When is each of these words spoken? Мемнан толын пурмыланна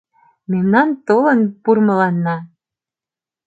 Мемнан 0.51 0.89
толын 1.07 1.39
пурмыланна 1.63 2.37